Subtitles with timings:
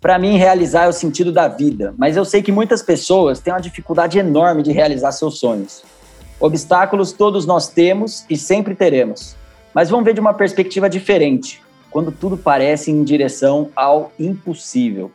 [0.00, 3.52] Para mim, realizar é o sentido da vida, mas eu sei que muitas pessoas têm
[3.52, 5.82] uma dificuldade enorme de realizar seus sonhos.
[6.40, 9.36] Obstáculos todos nós temos e sempre teremos,
[9.74, 11.60] mas vamos ver de uma perspectiva diferente,
[11.90, 15.12] quando tudo parece em direção ao impossível.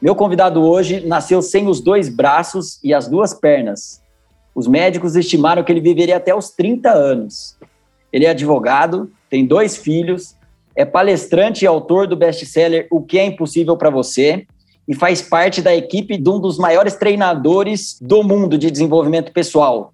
[0.00, 4.00] Meu convidado hoje nasceu sem os dois braços e as duas pernas.
[4.54, 7.56] Os médicos estimaram que ele viveria até os 30 anos.
[8.12, 10.36] Ele é advogado, tem dois filhos
[10.74, 14.46] é palestrante e autor do best-seller O que é impossível para você
[14.86, 19.92] e faz parte da equipe de um dos maiores treinadores do mundo de desenvolvimento pessoal.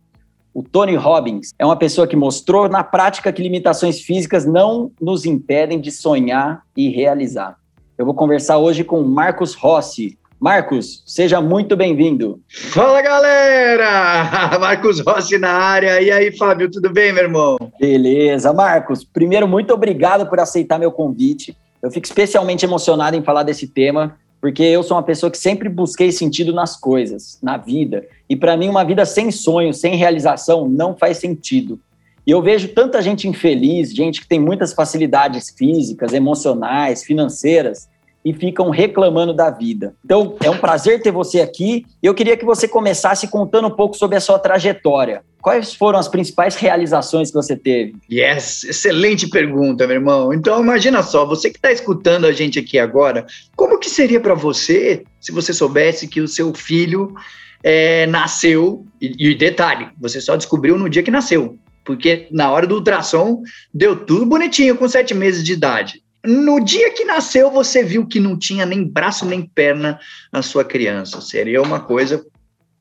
[0.55, 5.25] O Tony Robbins é uma pessoa que mostrou na prática que limitações físicas não nos
[5.25, 7.57] impedem de sonhar e realizar.
[7.97, 12.41] Eu vou conversar hoje com Marcos Rossi, Marcos, seja muito bem-vindo.
[12.49, 14.55] Fala, galera!
[14.61, 16.01] Marcos Rossi na área.
[16.01, 17.57] E aí, Fábio, tudo bem, meu irmão?
[17.81, 18.53] Beleza.
[18.53, 21.57] Marcos, primeiro, muito obrigado por aceitar meu convite.
[21.83, 25.69] Eu fico especialmente emocionado em falar desse tema, porque eu sou uma pessoa que sempre
[25.69, 28.07] busquei sentido nas coisas, na vida.
[28.31, 31.81] E para mim, uma vida sem sonho, sem realização, não faz sentido.
[32.25, 37.89] E eu vejo tanta gente infeliz, gente que tem muitas facilidades físicas, emocionais, financeiras,
[38.25, 39.95] e ficam reclamando da vida.
[40.05, 41.87] Então, é um prazer ter você aqui.
[42.03, 45.23] Eu queria que você começasse contando um pouco sobre a sua trajetória.
[45.41, 47.95] Quais foram as principais realizações que você teve?
[48.11, 50.33] Yes, excelente pergunta, meu irmão.
[50.33, 53.25] Então, imagina só, você que está escutando a gente aqui agora,
[53.57, 57.15] como que seria para você se você soubesse que o seu filho
[57.63, 62.67] é, nasceu, e, e detalhe, você só descobriu no dia que nasceu, porque na hora
[62.67, 63.43] do ultrassom
[63.73, 66.03] deu tudo bonitinho com sete meses de idade.
[66.29, 69.99] No dia que nasceu, você viu que não tinha nem braço nem perna
[70.31, 71.23] na sua criança.
[71.23, 72.23] Seria uma coisa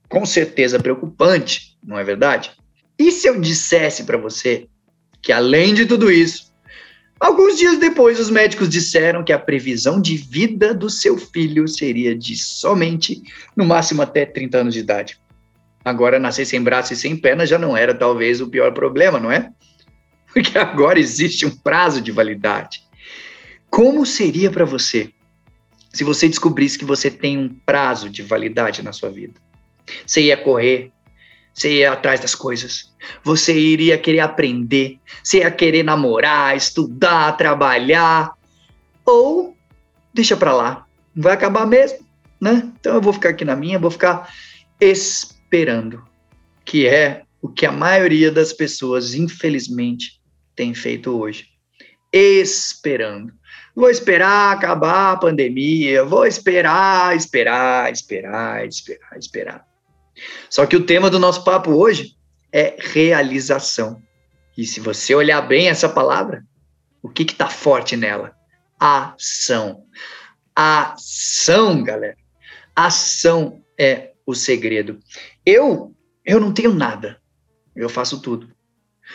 [0.09, 2.51] com certeza preocupante, não é verdade?
[2.99, 4.67] E se eu dissesse para você
[5.21, 6.51] que, além de tudo isso,
[7.21, 12.13] alguns dias depois os médicos disseram que a previsão de vida do seu filho seria
[12.13, 13.23] de somente,
[13.55, 15.17] no máximo, até 30 anos de idade?
[15.85, 19.31] Agora, nascer sem braço e sem perna já não era talvez o pior problema, não
[19.31, 19.49] é?
[20.33, 22.85] Porque agora existe um prazo de validade.
[23.77, 25.13] Como seria para você
[25.93, 29.39] se você descobrisse que você tem um prazo de validade na sua vida?
[30.03, 30.91] Você ia correr,
[31.53, 32.91] você ia atrás das coisas,
[33.23, 38.33] você iria querer aprender, você ia querer namorar, estudar, trabalhar,
[39.05, 39.55] ou
[40.11, 41.99] deixa para lá, vai acabar mesmo,
[42.41, 42.73] né?
[42.79, 44.33] Então eu vou ficar aqui na minha, vou ficar
[44.81, 46.03] esperando,
[46.65, 50.19] que é o que a maioria das pessoas, infelizmente,
[50.55, 51.45] tem feito hoje.
[52.11, 53.36] Esperando.
[53.77, 59.67] Vou esperar acabar a pandemia, vou esperar, esperar, esperar, esperar, esperar.
[60.49, 62.17] Só que o tema do nosso papo hoje
[62.51, 64.01] é realização.
[64.57, 66.43] E se você olhar bem essa palavra,
[67.03, 68.35] o que está forte nela?
[68.79, 69.83] Ação.
[70.55, 72.17] Ação, galera.
[72.75, 74.97] Ação é o segredo.
[75.45, 75.95] Eu,
[76.25, 77.21] eu não tenho nada.
[77.75, 78.49] Eu faço tudo.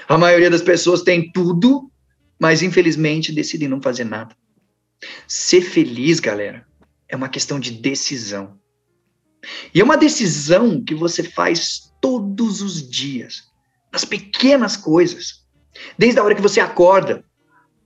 [0.06, 1.90] A maioria das pessoas tem tudo,
[2.38, 4.36] mas infelizmente decidem não fazer nada.
[5.26, 6.66] Ser feliz, galera,
[7.08, 8.58] é uma questão de decisão.
[9.74, 13.42] E é uma decisão que você faz todos os dias,
[13.92, 15.44] nas pequenas coisas.
[15.98, 17.24] Desde a hora que você acorda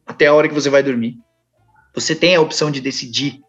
[0.06, 1.19] até a hora que você vai dormir.
[1.94, 3.41] Você tem a opção de decidir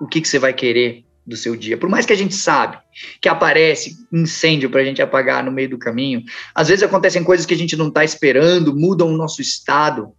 [0.00, 1.76] o que, que você vai querer do seu dia.
[1.76, 2.78] Por mais que a gente sabe
[3.20, 6.22] que aparece incêndio para a gente apagar no meio do caminho,
[6.54, 10.12] às vezes acontecem coisas que a gente não está esperando, mudam o nosso estado.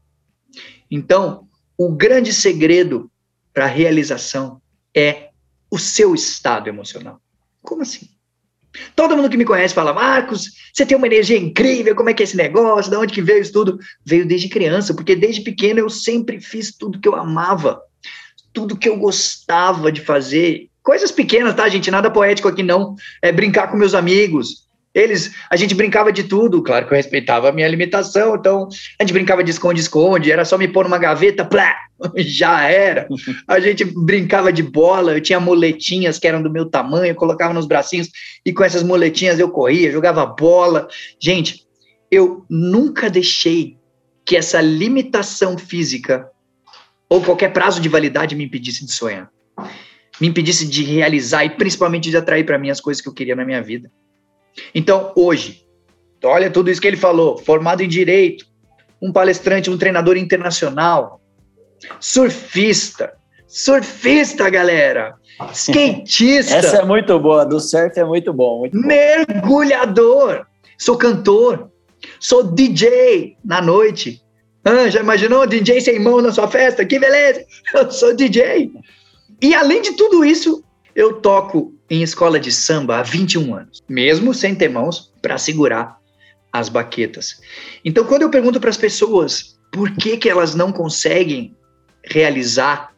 [0.90, 1.48] Então,
[1.86, 3.10] o grande segredo
[3.52, 4.62] para a realização
[4.96, 5.30] é
[5.70, 7.20] o seu estado emocional.
[7.64, 8.08] Como assim?
[8.96, 12.22] Todo mundo que me conhece fala, Marcos, você tem uma energia incrível, como é que
[12.22, 13.80] é esse negócio, de onde que veio isso tudo?
[14.06, 17.82] Veio desde criança, porque desde pequeno eu sempre fiz tudo que eu amava,
[18.54, 20.70] tudo que eu gostava de fazer.
[20.84, 21.90] Coisas pequenas, tá, gente?
[21.90, 22.96] Nada poético aqui não.
[23.24, 27.50] É brincar com meus amigos, eles, a gente brincava de tudo, claro que eu respeitava
[27.50, 28.68] a minha limitação, então
[29.00, 31.76] a gente brincava de esconde-esconde, era só me pôr numa gaveta, plá,
[32.18, 33.08] já era.
[33.48, 37.66] A gente brincava de bola, eu tinha muletinhas que eram do meu tamanho, colocava nos
[37.66, 38.10] bracinhos
[38.46, 40.88] e com essas muletinhas eu corria, jogava bola.
[41.22, 41.66] Gente,
[42.10, 43.78] eu nunca deixei
[44.26, 46.30] que essa limitação física
[47.10, 49.30] ou qualquer prazo de validade me impedisse de sonhar.
[50.20, 53.36] me impedisse de realizar e principalmente de atrair para mim as coisas que eu queria
[53.36, 53.90] na minha vida.
[54.74, 55.66] Então, hoje,
[56.24, 58.46] olha tudo isso que ele falou: formado em direito,
[59.02, 61.22] um palestrante, um treinador internacional,
[62.00, 63.14] surfista,
[63.48, 65.16] surfista, galera,
[65.52, 66.56] skatista.
[66.56, 68.60] Essa é muito boa, do surf é muito bom.
[68.60, 70.46] Muito mergulhador,
[70.78, 71.70] sou cantor,
[72.20, 74.22] sou DJ na noite.
[74.64, 76.86] Ah, já imaginou DJ sem mão na sua festa?
[76.86, 77.44] Que beleza!
[77.74, 78.72] Eu sou DJ.
[79.42, 80.64] E além de tudo isso,
[80.96, 85.98] eu toco em escola de samba há 21 anos, mesmo sem ter mãos para segurar
[86.52, 87.42] as baquetas.
[87.84, 91.56] Então, quando eu pergunto para as pessoas por que, que elas não conseguem
[92.04, 92.92] realizar,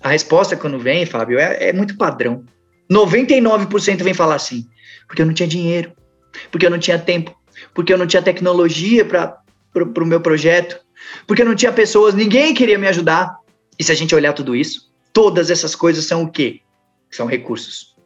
[0.00, 2.44] a resposta quando vem, Fábio, é, é muito padrão.
[2.90, 4.66] 99% vem falar assim,
[5.06, 5.92] porque eu não tinha dinheiro,
[6.50, 7.36] porque eu não tinha tempo,
[7.74, 9.42] porque eu não tinha tecnologia para
[9.74, 10.78] o meu projeto,
[11.26, 13.38] porque eu não tinha pessoas, ninguém queria me ajudar.
[13.78, 16.60] E se a gente olhar tudo isso, todas essas coisas são o quê?
[17.10, 17.96] São recursos.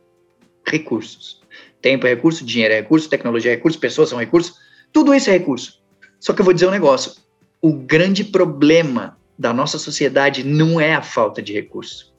[0.66, 1.42] Recursos.
[1.80, 4.56] Tempo é recurso, dinheiro é recurso, tecnologia é recurso, pessoas são recursos.
[4.92, 5.82] Tudo isso é recurso.
[6.18, 7.12] Só que eu vou dizer um negócio:
[7.60, 12.14] o grande problema da nossa sociedade não é a falta de recurso.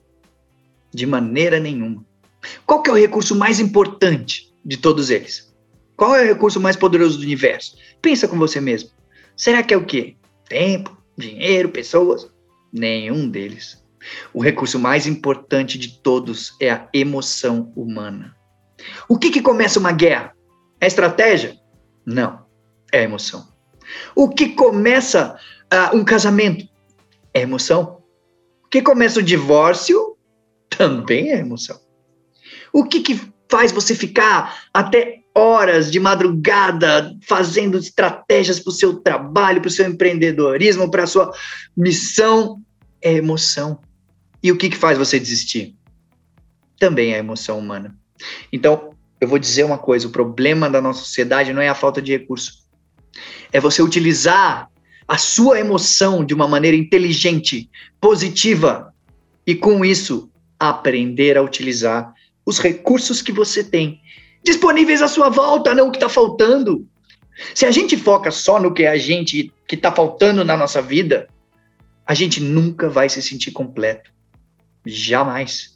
[0.94, 2.04] De maneira nenhuma.
[2.64, 5.52] Qual que é o recurso mais importante de todos eles?
[5.96, 7.76] Qual é o recurso mais poderoso do universo?
[8.00, 8.90] Pensa com você mesmo.
[9.36, 10.16] Será que é o quê?
[10.48, 12.30] Tempo, dinheiro, pessoas?
[12.72, 13.82] Nenhum deles.
[14.32, 18.34] O recurso mais importante de todos é a emoção humana.
[19.08, 20.32] O que, que começa uma guerra?
[20.80, 21.56] É estratégia?
[22.04, 22.46] Não
[22.92, 23.46] é emoção.
[24.14, 25.38] O que começa
[25.72, 26.66] uh, um casamento
[27.32, 28.02] é emoção.
[28.64, 30.16] O que começa o divórcio
[30.68, 31.78] também é emoção.
[32.72, 33.20] O que, que
[33.50, 39.72] faz você ficar até horas de madrugada fazendo estratégias para o seu trabalho, para o
[39.72, 41.32] seu empreendedorismo, para a sua
[41.76, 42.60] missão?
[43.00, 43.78] É emoção.
[44.46, 45.74] E o que, que faz você desistir?
[46.78, 47.98] Também é emoção humana.
[48.52, 48.90] Então,
[49.20, 52.12] eu vou dizer uma coisa: o problema da nossa sociedade não é a falta de
[52.12, 52.64] recurso
[53.52, 54.70] é você utilizar
[55.08, 57.70] a sua emoção de uma maneira inteligente,
[58.00, 58.92] positiva,
[59.46, 62.12] e com isso aprender a utilizar
[62.44, 64.00] os recursos que você tem
[64.44, 66.86] disponíveis à sua volta, não o que está faltando.
[67.52, 71.28] Se a gente foca só no que a gente que está faltando na nossa vida,
[72.06, 74.15] a gente nunca vai se sentir completo.
[74.86, 75.74] Jamais.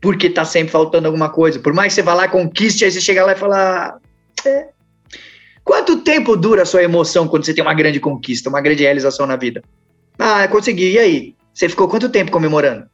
[0.00, 1.58] Porque está sempre faltando alguma coisa.
[1.58, 4.00] Por mais que você vá lá, conquiste, aí você chega lá e fala:
[4.44, 4.68] é,
[5.66, 9.26] Quanto tempo dura a sua emoção quando você tem uma grande conquista, uma grande realização
[9.26, 9.64] na vida?
[10.16, 10.92] Ah, consegui.
[10.92, 11.36] E aí?
[11.52, 12.88] Você ficou quanto tempo comemorando?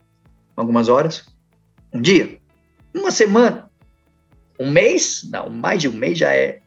[0.57, 1.27] Algumas horas?
[1.93, 2.39] Um dia?
[2.95, 3.71] Uma semana?
[4.59, 5.29] Um mês?
[5.31, 6.61] Não, mais de um mês já é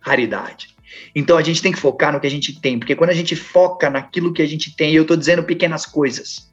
[0.00, 0.74] raridade.
[1.14, 3.36] Então a gente tem que focar no que a gente tem, porque quando a gente
[3.36, 6.51] foca naquilo que a gente tem, e eu estou dizendo pequenas coisas,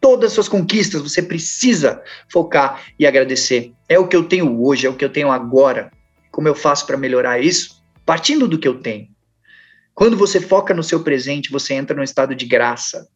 [0.00, 3.72] todas as suas conquistas você precisa focar e agradecer.
[3.88, 5.90] É o que eu tenho hoje, é o que eu tenho agora.
[6.30, 7.76] Como eu faço para melhorar isso?
[8.06, 9.08] partindo do que eu tenho.
[9.92, 13.08] Quando você foca no seu presente, você entra num estado de graça.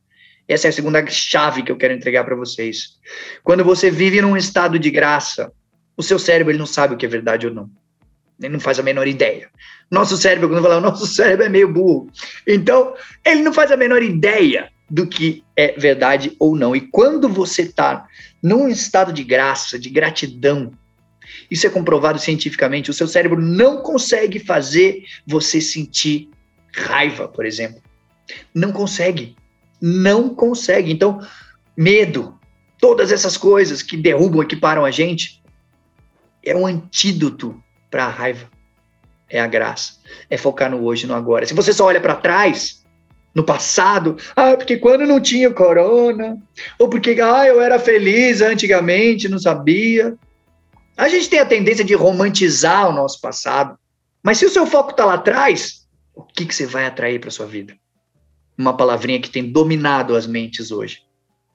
[0.49, 2.99] Essa é a segunda chave que eu quero entregar para vocês.
[3.45, 5.53] Quando você vive num estado de graça,
[5.97, 7.71] o seu cérebro ele não sabe o que é verdade ou não.
[8.41, 9.49] Ele não faz a menor ideia.
[9.91, 12.11] Nosso cérebro, quando eu falar, o nosso cérebro é meio burro.
[12.47, 12.95] Então,
[13.25, 16.75] ele não faz a menor ideia do que é verdade ou não.
[16.75, 18.07] E quando você está
[18.43, 20.73] num estado de graça, de gratidão,
[21.49, 22.91] isso é comprovado cientificamente.
[22.91, 26.29] O seu cérebro não consegue fazer você sentir
[26.75, 27.81] raiva, por exemplo.
[28.53, 29.37] Não consegue.
[29.81, 30.93] Não consegue.
[30.93, 31.25] Então,
[31.77, 32.39] medo,
[32.81, 35.41] todas essas coisas que derrubam e que param a gente,
[36.45, 38.51] é um antídoto para a raiva.
[39.29, 39.95] É a graça.
[40.29, 41.47] É focar no hoje, no agora.
[41.47, 42.80] Se você só olha para trás,
[43.35, 46.37] no passado, ah, porque quando não tinha corona,
[46.79, 50.17] ou porque ah, eu era feliz antigamente, não sabia.
[50.97, 53.79] A gente tem a tendência de romantizar o nosso passado,
[54.23, 57.31] mas se o seu foco está lá atrás, o que, que você vai atrair para
[57.31, 57.75] sua vida?
[58.59, 61.03] Uma palavrinha que tem dominado as mentes hoje: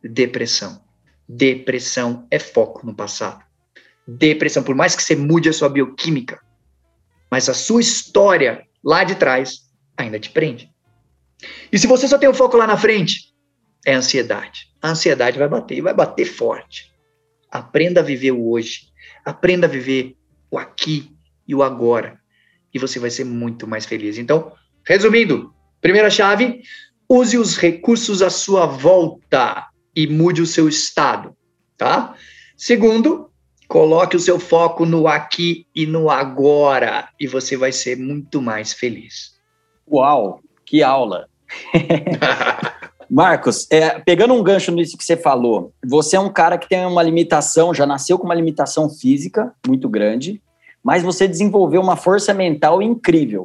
[0.04, 0.84] depressão.
[1.28, 3.44] Depressão é foco no passado.
[4.08, 6.40] Depressão, por mais que você mude a sua bioquímica,
[7.30, 9.64] mas a sua história lá de trás
[9.98, 10.75] ainda te prende.
[11.72, 13.34] E se você só tem o foco lá na frente,
[13.86, 14.68] é ansiedade.
[14.82, 16.92] A ansiedade vai bater e vai bater forte.
[17.52, 18.88] Aprenda a viver o hoje.
[19.24, 20.16] Aprenda a viver
[20.50, 21.12] o aqui
[21.48, 22.20] e o agora.
[22.74, 24.18] E você vai ser muito mais feliz.
[24.18, 24.52] Então,
[24.84, 26.62] resumindo, primeira chave,
[27.10, 31.36] use os recursos à sua volta e mude o seu estado,
[31.78, 32.16] tá?
[32.58, 33.32] Segundo,
[33.68, 38.74] coloque o seu foco no aqui e no agora e você vai ser muito mais
[38.74, 39.36] feliz.
[39.90, 41.30] Uau, que aula!
[43.10, 46.86] Marcos, é, pegando um gancho nisso que você falou, você é um cara que tem
[46.86, 50.42] uma limitação, já nasceu com uma limitação física muito grande,
[50.84, 53.44] mas você desenvolveu uma força mental incrível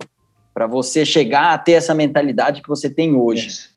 [0.52, 3.46] para você chegar a ter essa mentalidade que você tem hoje.
[3.46, 3.70] Yes.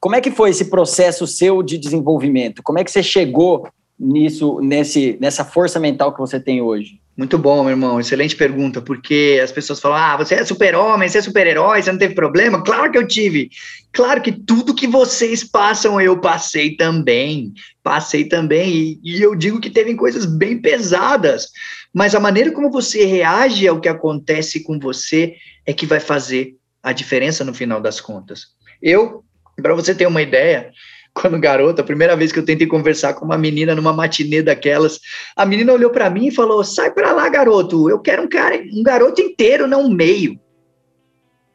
[0.00, 2.62] Como é que foi esse processo seu de desenvolvimento?
[2.62, 3.66] Como é que você chegou
[3.98, 7.00] nisso, nesse, nessa força mental que você tem hoje?
[7.16, 8.00] Muito bom, meu irmão.
[8.00, 11.98] Excelente pergunta, porque as pessoas falam: ah, você é super-homem, você é super-herói, você não
[11.98, 12.62] teve problema?
[12.62, 13.50] Claro que eu tive.
[13.92, 17.52] Claro que tudo que vocês passam, eu passei também.
[17.84, 18.68] Passei também.
[18.68, 21.50] E, e eu digo que teve coisas bem pesadas.
[21.92, 26.56] Mas a maneira como você reage ao que acontece com você é que vai fazer
[26.82, 28.48] a diferença no final das contas.
[28.82, 29.24] Eu,
[29.62, 30.72] para você ter uma ideia,
[31.14, 34.98] quando garoto, a primeira vez que eu tentei conversar com uma menina numa matinê daquelas,
[35.36, 37.88] a menina olhou para mim e falou: "Sai para lá, garoto.
[37.88, 40.38] Eu quero um cara, um garoto inteiro, não um meio".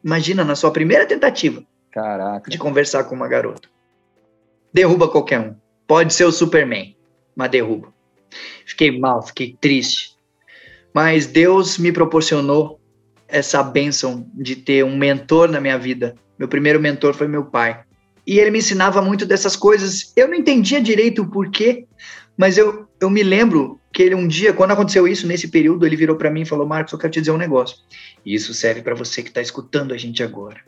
[0.04, 1.62] Imagina na sua primeira tentativa.
[1.92, 2.50] Caraca.
[2.50, 3.68] De conversar com uma garota.
[4.74, 5.56] Derruba qualquer um.
[5.86, 6.96] Pode ser o Superman,
[7.36, 7.94] mas derruba.
[8.66, 10.16] Fiquei mal, fiquei triste.
[10.94, 12.80] Mas Deus me proporcionou
[13.28, 16.16] essa bênção de ter um mentor na minha vida.
[16.38, 17.84] Meu primeiro mentor foi meu pai
[18.30, 20.14] e ele me ensinava muito dessas coisas.
[20.16, 21.88] Eu não entendia direito o porquê,
[22.38, 25.96] mas eu, eu me lembro que ele um dia, quando aconteceu isso, nesse período, ele
[25.96, 27.78] virou para mim e falou: Marcos, eu quero te dizer um negócio.
[28.24, 30.62] E isso serve para você que está escutando a gente agora.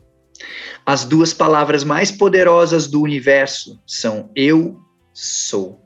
[0.84, 4.82] As duas palavras mais poderosas do universo são eu
[5.13, 5.80] sou.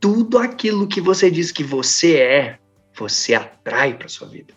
[0.00, 2.58] Tudo aquilo que você diz que você é,
[2.96, 4.54] você atrai para sua vida.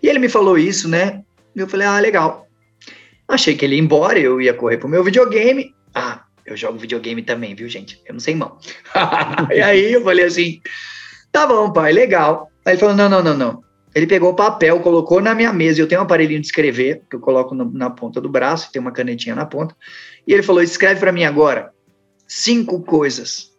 [0.00, 1.24] E ele me falou isso, né?
[1.56, 2.46] E eu falei: ah, legal.
[3.30, 5.72] Achei que ele ia embora, eu ia correr pro meu videogame.
[5.94, 8.02] Ah, eu jogo videogame também, viu, gente?
[8.04, 8.58] Eu não sei mão.
[9.54, 10.60] e aí eu falei assim:
[11.30, 12.50] tá bom, pai, legal.
[12.64, 13.62] Aí ele falou: não, não, não, não.
[13.94, 15.80] Ele pegou o papel, colocou na minha mesa.
[15.80, 18.82] Eu tenho um aparelhinho de escrever, que eu coloco no, na ponta do braço, tem
[18.82, 19.76] uma canetinha na ponta.
[20.26, 21.70] E ele falou: escreve para mim agora
[22.26, 23.52] cinco coisas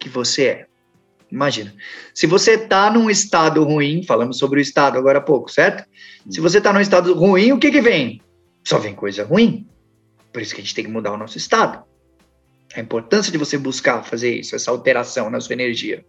[0.00, 0.66] que você é.
[1.30, 1.74] Imagina.
[2.14, 5.84] Se você tá num estado ruim, falamos sobre o estado agora há pouco, certo?
[6.30, 8.22] Se você tá num estado ruim, o que que vem?
[8.64, 9.68] Só vem coisa ruim.
[10.32, 11.84] Por isso que a gente tem que mudar o nosso estado.
[12.74, 16.04] A importância de você buscar fazer isso, essa alteração na sua energia.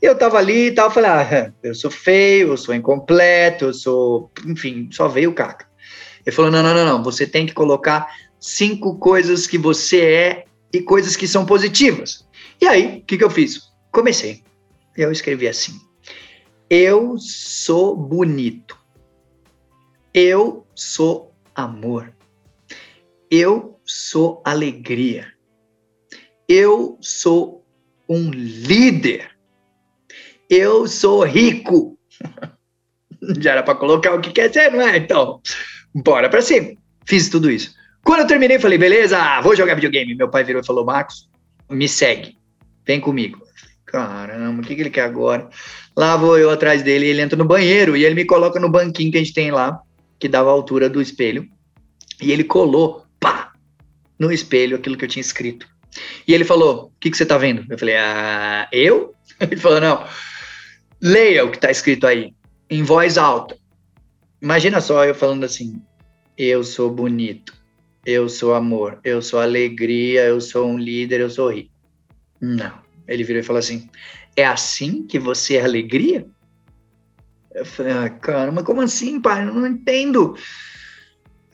[0.00, 4.30] Eu tava ali e tal, falei, ah, eu sou feio, eu sou incompleto, eu sou.
[4.46, 5.68] Enfim, só veio caca.
[6.24, 7.02] Ele falou: não, não, não, não.
[7.02, 12.28] Você tem que colocar cinco coisas que você é e coisas que são positivas.
[12.60, 13.62] E aí, o que, que eu fiz?
[13.90, 14.44] Comecei.
[14.96, 15.72] Eu escrevi assim:
[16.68, 18.78] Eu sou bonito.
[20.12, 21.27] Eu sou
[21.58, 22.12] amor.
[23.28, 25.26] Eu sou alegria.
[26.48, 27.64] Eu sou
[28.08, 29.30] um líder.
[30.48, 31.98] Eu sou rico.
[33.40, 34.96] Já era para colocar o que quer ser, não é?
[34.96, 35.40] Então,
[35.92, 36.70] bora para cima.
[37.04, 37.74] Fiz tudo isso.
[38.04, 40.14] Quando eu terminei, falei, beleza, vou jogar videogame.
[40.14, 41.28] Meu pai virou e falou, Marcos,
[41.68, 42.38] me segue.
[42.86, 43.42] Vem comigo.
[43.84, 45.48] Caramba, o que, que ele quer agora?
[45.96, 49.10] Lá vou eu atrás dele, ele entra no banheiro e ele me coloca no banquinho
[49.10, 49.82] que a gente tem lá
[50.18, 51.48] que dava a altura do espelho,
[52.20, 53.52] e ele colou, pá,
[54.18, 55.68] no espelho aquilo que eu tinha escrito.
[56.26, 57.64] E ele falou: O que, que você está vendo?
[57.68, 59.14] Eu falei: Ah, eu?
[59.40, 60.04] Ele falou: Não,
[61.00, 62.34] leia o que está escrito aí,
[62.68, 63.56] em voz alta.
[64.40, 65.80] Imagina só eu falando assim:
[66.36, 67.54] Eu sou bonito,
[68.04, 71.70] eu sou amor, eu sou alegria, eu sou um líder, eu sou rico.
[72.40, 72.86] Não.
[73.06, 73.88] Ele virou e falou assim:
[74.36, 76.26] É assim que você é alegria?
[77.58, 79.42] Eu falei, ah, cara, mas como assim, pai?
[79.42, 80.36] Eu não entendo.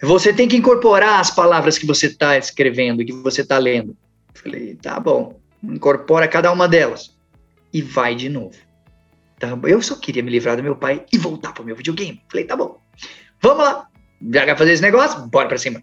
[0.02, 3.96] Você tem que incorporar as palavras que você está escrevendo, que você está lendo.
[4.34, 5.40] Eu falei, tá bom.
[5.62, 7.16] Incorpora cada uma delas.
[7.72, 8.56] E vai de novo.
[9.38, 9.66] Tá bom.
[9.66, 12.20] Eu só queria me livrar do meu pai e voltar para o meu videogame.
[12.22, 12.78] Eu falei, tá bom.
[13.40, 13.88] Vamos lá.
[14.30, 15.26] Já vai fazer esse negócio?
[15.28, 15.82] Bora para cima.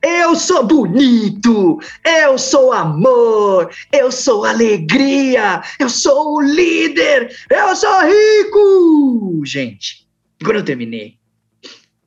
[0.00, 8.00] Eu sou bonito, eu sou amor, eu sou alegria, eu sou o líder, eu sou
[8.02, 9.42] rico.
[9.44, 10.06] Gente,
[10.44, 11.18] quando eu terminei,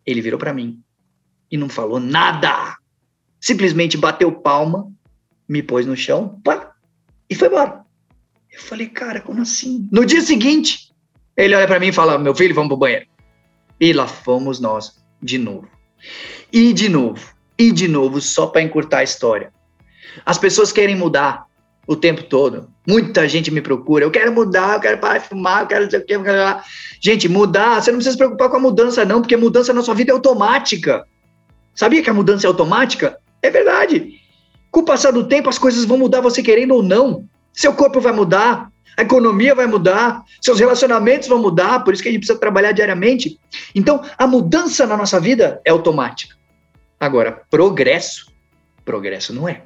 [0.05, 0.81] ele virou para mim
[1.51, 2.77] e não falou nada.
[3.41, 4.89] Simplesmente bateu palma,
[5.47, 6.73] me pôs no chão, pá,
[7.29, 7.83] e foi embora.
[8.49, 9.87] Eu falei, cara, como assim?
[9.91, 10.93] No dia seguinte,
[11.35, 13.05] ele olha para mim e fala: "Meu filho, vamos pro banheiro".
[13.79, 15.67] E lá fomos nós de novo.
[16.53, 19.53] E de novo e de novo, só para encurtar a história.
[20.25, 21.45] As pessoas querem mudar
[21.87, 22.67] o tempo todo.
[22.87, 24.03] Muita gente me procura.
[24.03, 26.15] Eu quero mudar, eu quero parar de fumar, eu quero dizer o que.
[26.99, 29.93] Gente, mudar, você não precisa se preocupar com a mudança, não, porque mudança na sua
[29.93, 31.05] vida é automática.
[31.75, 33.17] Sabia que a mudança é automática?
[33.41, 34.19] É verdade.
[34.71, 37.25] Com o passar do tempo, as coisas vão mudar, você querendo ou não.
[37.53, 42.09] Seu corpo vai mudar, a economia vai mudar, seus relacionamentos vão mudar, por isso que
[42.09, 43.39] a gente precisa trabalhar diariamente.
[43.75, 46.40] Então, a mudança na nossa vida é automática.
[47.01, 48.31] Agora, progresso,
[48.85, 49.63] progresso não é.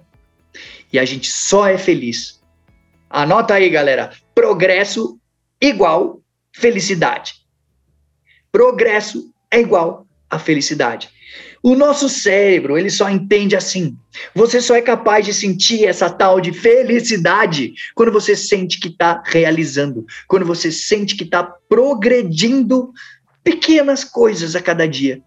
[0.94, 2.42] E a gente só é feliz.
[3.10, 4.14] Anota aí, galera.
[4.34, 5.20] Progresso
[5.62, 6.22] igual
[6.56, 7.34] felicidade.
[8.54, 11.10] Progresso é igual a felicidade.
[11.62, 13.98] O nosso cérebro, ele só entende assim.
[14.34, 19.22] Você só é capaz de sentir essa tal de felicidade quando você sente que está
[19.26, 22.94] realizando, quando você sente que está progredindo
[23.44, 25.22] pequenas coisas a cada dia.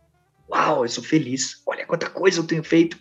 [0.50, 1.62] Uau, eu sou feliz.
[1.66, 2.98] Olha quanta coisa eu tenho feito.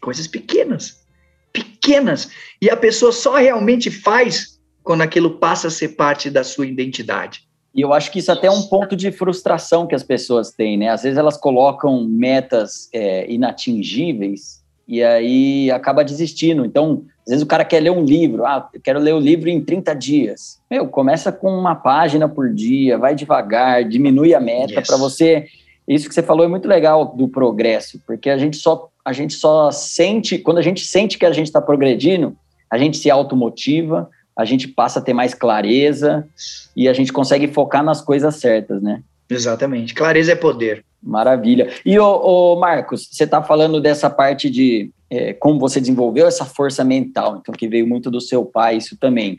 [0.00, 1.04] Coisas pequenas.
[1.52, 2.30] Pequenas.
[2.60, 7.48] E a pessoa só realmente faz quando aquilo passa a ser parte da sua identidade.
[7.74, 10.76] E eu acho que isso até é um ponto de frustração que as pessoas têm,
[10.76, 10.90] né?
[10.90, 16.64] Às vezes elas colocam metas é, inatingíveis e aí acaba desistindo.
[16.64, 19.48] Então, às vezes o cara quer ler um livro, ah, eu quero ler o livro
[19.48, 20.60] em 30 dias.
[20.70, 24.86] Meu, começa com uma página por dia, vai devagar, diminui a meta yes.
[24.86, 25.46] para você.
[25.86, 29.34] Isso que você falou é muito legal do progresso, porque a gente só a gente
[29.34, 32.34] só sente, quando a gente sente que a gente está progredindo,
[32.70, 36.26] a gente se automotiva, a gente passa a ter mais clareza
[36.74, 39.02] e a gente consegue focar nas coisas certas, né?
[39.28, 39.94] Exatamente.
[39.94, 40.84] Clareza é poder.
[41.02, 41.70] Maravilha.
[41.84, 46.82] E, o, Marcos, você está falando dessa parte de é, como você desenvolveu essa força
[46.82, 49.38] mental, então que veio muito do seu pai, isso também.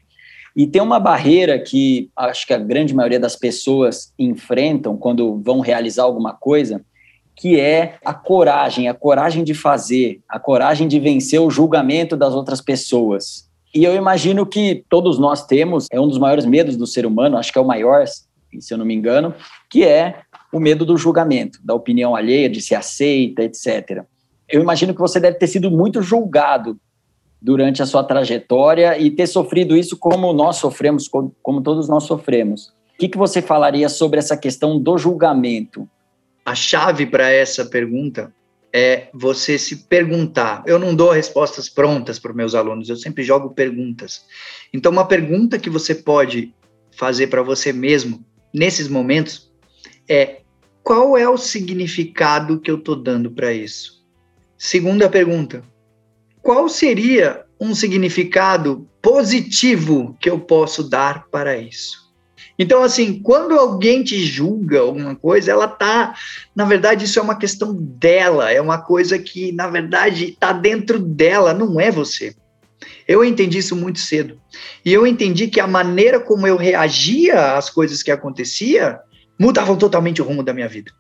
[0.56, 5.60] E tem uma barreira que acho que a grande maioria das pessoas enfrentam quando vão
[5.60, 6.82] realizar alguma coisa,
[7.36, 12.34] que é a coragem, a coragem de fazer, a coragem de vencer o julgamento das
[12.34, 13.50] outras pessoas.
[13.74, 17.38] E eu imagino que todos nós temos, é um dos maiores medos do ser humano,
[17.38, 19.36] acho que é o maior, se eu não me engano,
[19.70, 20.22] que é
[20.54, 24.06] o medo do julgamento, da opinião alheia, de ser aceita, etc.
[24.48, 26.80] Eu imagino que você deve ter sido muito julgado
[27.46, 32.74] durante a sua trajetória e ter sofrido isso como nós sofremos, como todos nós sofremos.
[32.96, 35.88] O que, que você falaria sobre essa questão do julgamento?
[36.44, 38.34] A chave para essa pergunta
[38.74, 40.64] é você se perguntar.
[40.66, 44.25] Eu não dou respostas prontas para meus alunos, eu sempre jogo perguntas.
[44.74, 46.52] Então, uma pergunta que você pode
[46.98, 49.52] fazer para você mesmo nesses momentos
[50.10, 50.41] é:
[50.84, 54.04] qual é o significado que eu estou dando para isso?
[54.58, 55.63] Segunda pergunta:
[56.41, 62.06] qual seria um significado positivo que eu posso dar para isso?
[62.58, 66.15] Então, assim, quando alguém te julga alguma coisa, ela tá.
[66.56, 70.98] Na verdade, isso é uma questão dela, é uma coisa que, na verdade, está dentro
[70.98, 72.34] dela, não é você.
[73.08, 74.39] Eu entendi isso muito cedo.
[74.84, 79.00] E eu entendi que a maneira como eu reagia às coisas que acontecia
[79.39, 80.91] mudavam totalmente o rumo da minha vida.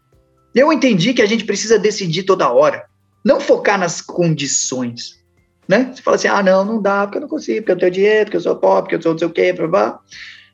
[0.53, 2.85] Eu entendi que a gente precisa decidir toda hora,
[3.23, 5.23] não focar nas condições.
[5.67, 5.91] Né?
[5.93, 8.25] Você fala assim: ah, não, não dá, porque eu não consigo, porque eu tenho dinheiro,
[8.25, 9.99] porque eu sou pobre, porque eu sou não sei o quê, blá, blá.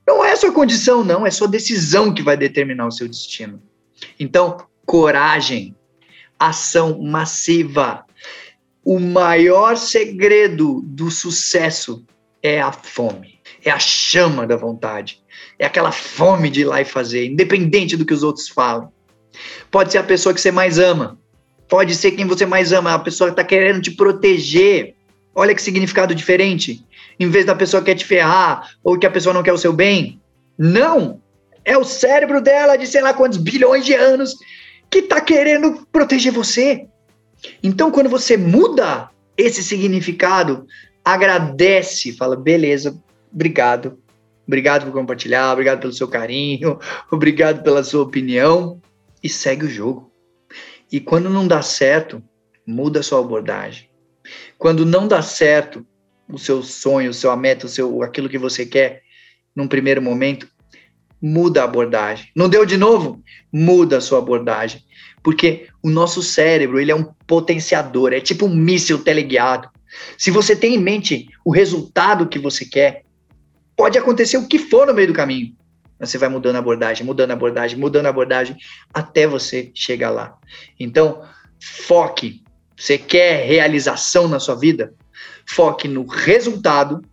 [0.07, 3.61] Não é sua condição, não, é sua decisão que vai determinar o seu destino.
[4.19, 5.75] Então, coragem,
[6.39, 8.03] ação massiva.
[8.83, 12.03] O maior segredo do sucesso
[12.41, 15.21] é a fome, é a chama da vontade,
[15.59, 18.91] é aquela fome de ir lá e fazer, independente do que os outros falam.
[19.69, 21.19] Pode ser a pessoa que você mais ama,
[21.69, 24.95] pode ser quem você mais ama, a pessoa que está querendo te proteger.
[25.33, 26.85] Olha que significado diferente
[27.19, 29.57] em vez da pessoa que quer te ferrar ou que a pessoa não quer o
[29.57, 30.19] seu bem.
[30.57, 31.21] Não!
[31.63, 34.35] É o cérebro dela de sei lá quantos bilhões de anos
[34.89, 36.87] que está querendo proteger você.
[37.63, 40.65] Então, quando você muda esse significado,
[41.03, 42.99] agradece, fala, beleza,
[43.33, 43.97] obrigado.
[44.45, 46.77] Obrigado por compartilhar, obrigado pelo seu carinho,
[47.09, 48.81] obrigado pela sua opinião
[49.23, 50.11] e segue o jogo.
[50.91, 52.21] E quando não dá certo,
[52.67, 53.90] muda a sua abordagem.
[54.61, 55.83] Quando não dá certo,
[56.31, 59.01] o seu sonho, o seu meta, o seu aquilo que você quer
[59.55, 60.47] num primeiro momento,
[61.19, 62.29] muda a abordagem.
[62.35, 63.23] Não deu de novo?
[63.51, 64.83] Muda a sua abordagem.
[65.23, 69.67] Porque o nosso cérebro, ele é um potenciador, é tipo um míssil teleguiado.
[70.15, 73.01] Se você tem em mente o resultado que você quer,
[73.75, 75.55] pode acontecer o que for no meio do caminho.
[75.99, 78.55] Você vai mudando a abordagem, mudando a abordagem, mudando a abordagem,
[78.93, 80.37] até você chegar lá.
[80.79, 81.23] Então,
[81.59, 82.43] foque.
[82.81, 84.91] Você quer realização na sua vida?
[85.45, 87.03] Foque no resultado,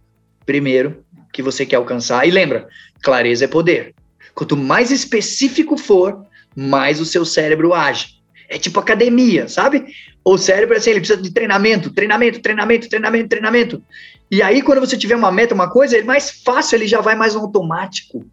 [0.47, 2.27] primeiro, que você quer alcançar.
[2.27, 2.67] E lembra,
[3.03, 3.95] clareza é poder.
[4.35, 6.25] Quanto mais específico for,
[6.57, 8.19] mais o seu cérebro age.
[8.49, 9.85] É tipo academia, sabe?
[10.25, 13.83] O cérebro, assim, ele precisa de treinamento, treinamento, treinamento, treinamento, treinamento.
[14.31, 17.15] E aí, quando você tiver uma meta, uma coisa, é mais fácil, ele já vai
[17.15, 18.25] mais no automático.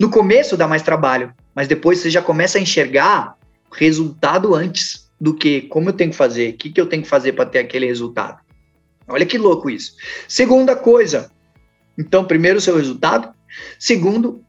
[0.00, 3.36] No começo dá mais trabalho, mas depois você já começa a enxergar
[3.70, 7.08] resultado antes do que como eu tenho que fazer, o que, que eu tenho que
[7.08, 8.40] fazer para ter aquele resultado.
[9.06, 9.94] Olha que louco isso.
[10.26, 11.30] Segunda coisa.
[11.96, 13.32] Então, primeiro, o seu resultado.
[13.78, 14.44] Segundo,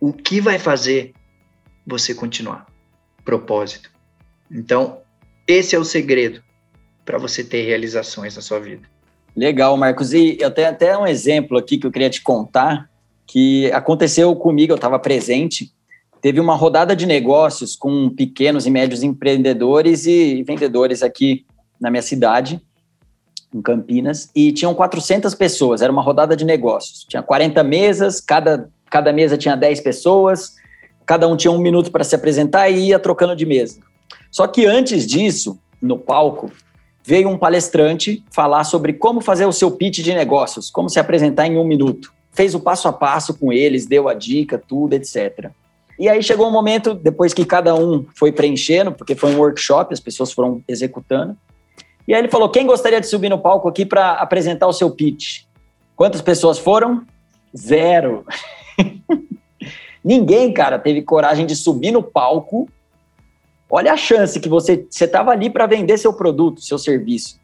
[0.00, 1.12] o que vai fazer
[1.86, 2.64] você continuar?
[3.22, 3.90] Propósito.
[4.50, 5.02] Então,
[5.46, 6.42] esse é o segredo
[7.04, 8.88] para você ter realizações na sua vida.
[9.36, 10.14] Legal, Marcos.
[10.14, 12.88] E eu tenho até um exemplo aqui que eu queria te contar,
[13.26, 15.70] que aconteceu comigo, eu estava presente.
[16.24, 21.44] Teve uma rodada de negócios com pequenos e médios empreendedores e vendedores aqui
[21.78, 22.62] na minha cidade,
[23.54, 27.04] em Campinas, e tinham 400 pessoas, era uma rodada de negócios.
[27.06, 30.54] Tinha 40 mesas, cada, cada mesa tinha 10 pessoas,
[31.04, 33.80] cada um tinha um minuto para se apresentar e ia trocando de mesa.
[34.30, 36.50] Só que antes disso, no palco,
[37.04, 41.46] veio um palestrante falar sobre como fazer o seu pitch de negócios, como se apresentar
[41.46, 42.14] em um minuto.
[42.32, 45.52] Fez o passo a passo com eles, deu a dica, tudo, etc.
[45.98, 49.92] E aí chegou um momento, depois que cada um foi preenchendo, porque foi um workshop,
[49.92, 51.36] as pessoas foram executando.
[52.06, 54.90] E aí ele falou: quem gostaria de subir no palco aqui para apresentar o seu
[54.90, 55.42] pitch?
[55.96, 57.04] Quantas pessoas foram?
[57.56, 58.26] Zero.
[60.04, 62.68] Ninguém, cara, teve coragem de subir no palco
[63.76, 67.40] Olha a chance que você estava ali para vender seu produto, seu serviço.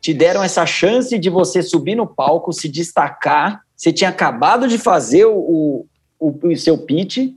[0.00, 3.60] Te deram essa chance de você subir no palco, se destacar.
[3.76, 5.84] Você tinha acabado de fazer o,
[6.18, 7.34] o, o seu pitch,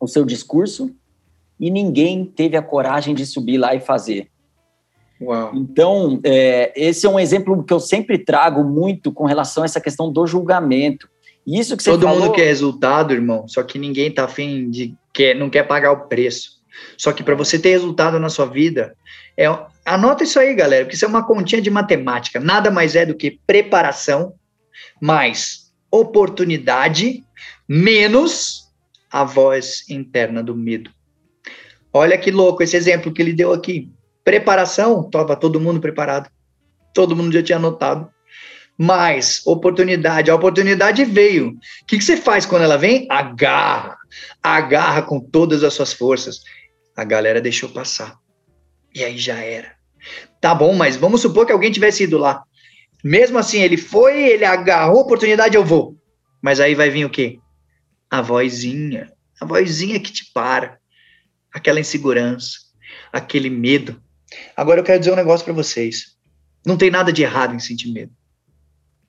[0.00, 0.94] o seu discurso,
[1.58, 4.28] e ninguém teve a coragem de subir lá e fazer.
[5.20, 5.52] Uau.
[5.54, 9.80] Então, é, esse é um exemplo que eu sempre trago muito com relação a essa
[9.80, 11.08] questão do julgamento.
[11.46, 12.20] Isso que você Todo falou...
[12.20, 16.08] mundo quer resultado, irmão, só que ninguém tá afim de quer, não quer pagar o
[16.08, 16.62] preço.
[16.96, 18.96] Só que para você ter resultado na sua vida,
[19.36, 19.46] é,
[19.84, 22.40] anota isso aí, galera, porque isso é uma continha de matemática.
[22.40, 24.34] Nada mais é do que preparação
[25.00, 27.22] mais oportunidade
[27.68, 28.63] menos
[29.14, 30.90] a voz interna do medo.
[31.92, 33.88] Olha que louco esse exemplo que ele deu aqui.
[34.24, 36.28] Preparação, estava todo mundo preparado.
[36.92, 38.10] Todo mundo já tinha anotado.
[38.76, 40.32] Mais oportunidade.
[40.32, 41.50] A oportunidade veio.
[41.50, 43.06] O que, que você faz quando ela vem?
[43.08, 43.96] Agarra.
[44.42, 46.40] Agarra com todas as suas forças.
[46.96, 48.16] A galera deixou passar.
[48.92, 49.76] E aí já era.
[50.40, 52.42] Tá bom, mas vamos supor que alguém tivesse ido lá.
[53.04, 55.94] Mesmo assim, ele foi, ele agarrou a oportunidade, eu vou.
[56.42, 57.38] Mas aí vai vir o quê?
[58.14, 59.12] A vozinha.
[59.40, 60.78] A vozinha que te para.
[61.52, 62.58] Aquela insegurança,
[63.12, 64.00] aquele medo.
[64.56, 66.14] Agora eu quero dizer um negócio para vocês.
[66.64, 68.12] Não tem nada de errado em sentir medo.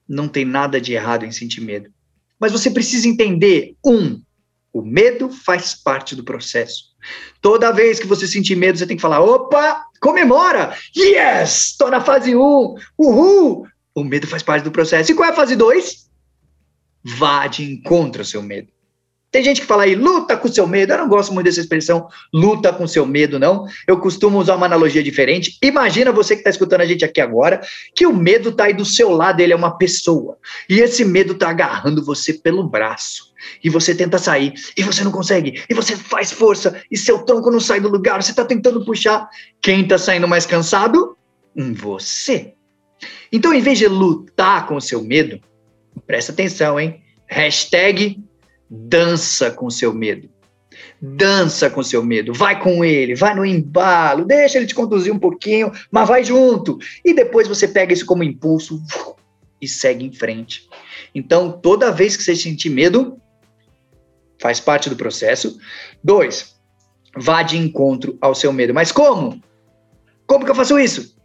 [0.10, 1.92] Não tem nada de errado em sentir medo.
[2.40, 4.20] Mas você precisa entender, um,
[4.74, 6.86] o medo faz parte do processo.
[7.40, 10.76] Toda vez que você sentir medo, você tem que falar: opa, comemora!
[10.98, 11.68] Yes!
[11.74, 12.40] Estou na fase 1!
[12.98, 13.68] Uhul!
[13.94, 15.12] O medo faz parte do processo.
[15.12, 16.10] E qual é a fase 2?
[17.04, 18.74] Vá de encontro ao seu medo.
[19.36, 20.94] Tem gente que fala aí, luta com seu medo.
[20.94, 23.68] Eu não gosto muito dessa expressão, luta com seu medo, não.
[23.86, 25.58] Eu costumo usar uma analogia diferente.
[25.62, 27.60] Imagina você que está escutando a gente aqui agora,
[27.94, 30.38] que o medo está aí do seu lado, ele é uma pessoa.
[30.70, 33.34] E esse medo está agarrando você pelo braço.
[33.62, 37.52] E você tenta sair, e você não consegue, e você faz força, e seu tronco
[37.52, 39.28] não sai do lugar, você está tentando puxar.
[39.62, 41.18] Quem está saindo mais cansado?
[41.54, 42.54] Você.
[43.34, 45.42] Então, em vez de lutar com o seu medo,
[46.08, 47.02] presta atenção, hein?
[47.28, 48.24] Hashtag
[48.70, 50.30] dança com seu medo.
[51.02, 55.20] Dança com seu medo, vai com ele, vai no embalo, deixa ele te conduzir um
[55.20, 56.78] pouquinho, mas vai junto.
[57.04, 58.82] E depois você pega isso como impulso
[59.62, 60.68] e segue em frente.
[61.14, 63.18] Então, toda vez que você sentir medo,
[64.40, 65.58] faz parte do processo.
[66.04, 66.56] Dois,
[67.16, 68.74] vá de encontro ao seu medo.
[68.74, 69.42] Mas como?
[70.28, 71.16] Como que eu faço isso?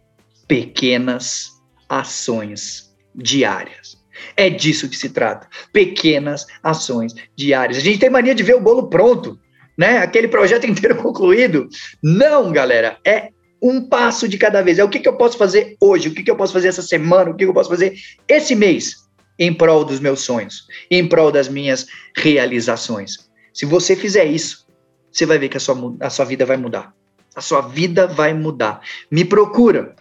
[0.47, 1.49] Pequenas
[1.89, 4.00] ações diárias.
[4.35, 5.47] É disso que se trata.
[5.71, 7.77] Pequenas ações diárias.
[7.77, 9.39] A gente tem mania de ver o bolo pronto,
[9.77, 9.97] né?
[9.97, 11.67] Aquele projeto inteiro concluído.
[12.03, 12.97] Não, galera.
[13.05, 13.29] É
[13.61, 14.79] um passo de cada vez.
[14.79, 16.81] É o que, que eu posso fazer hoje, o que, que eu posso fazer essa
[16.81, 17.93] semana, o que, que eu posso fazer
[18.27, 18.95] esse mês
[19.37, 23.29] em prol dos meus sonhos, em prol das minhas realizações.
[23.53, 24.67] Se você fizer isso,
[25.11, 26.93] você vai ver que a sua, a sua vida vai mudar.
[27.35, 28.81] A sua vida vai mudar.
[29.09, 29.95] Me procura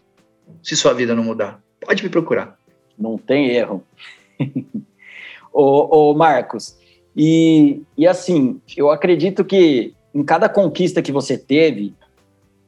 [0.63, 1.63] se sua vida não mudar.
[1.81, 2.60] Pode me procurar
[3.01, 3.83] não tem erro.
[5.53, 6.77] ô, ô, Marcos,
[7.17, 11.95] e, e assim, eu acredito que em cada conquista que você teve,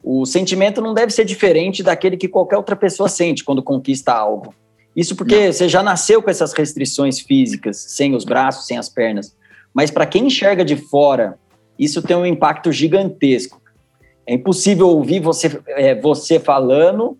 [0.03, 4.53] o sentimento não deve ser diferente daquele que qualquer outra pessoa sente quando conquista algo.
[4.95, 9.35] Isso porque você já nasceu com essas restrições físicas, sem os braços, sem as pernas.
[9.73, 11.39] Mas para quem enxerga de fora,
[11.79, 13.61] isso tem um impacto gigantesco.
[14.25, 17.17] É impossível ouvir você, é, você falando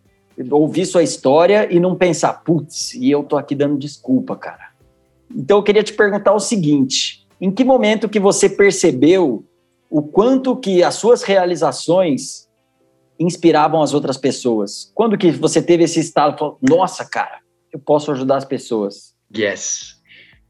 [0.50, 4.72] ouvir sua história e não pensar, putz, e eu tô aqui dando desculpa, cara.
[5.34, 9.44] Então eu queria te perguntar o seguinte: em que momento que você percebeu
[9.90, 12.48] o quanto que as suas realizações
[13.20, 14.92] inspiravam as outras pessoas?
[14.96, 17.40] Quando que você teve esse estado, falou, nossa, cara,
[17.72, 19.14] eu posso ajudar as pessoas?
[19.36, 20.02] Yes.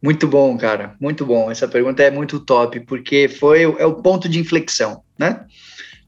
[0.02, 1.50] Muito bom, cara, muito bom.
[1.50, 5.46] Essa pergunta é muito top, porque foi é o ponto de inflexão, né?